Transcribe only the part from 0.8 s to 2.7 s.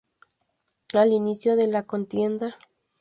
Al inicio de la contienda.